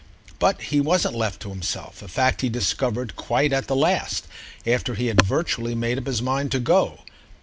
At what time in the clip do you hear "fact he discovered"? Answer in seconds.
2.07-3.15